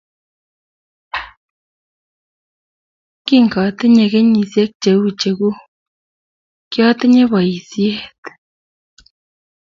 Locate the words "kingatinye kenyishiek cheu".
3.25-5.03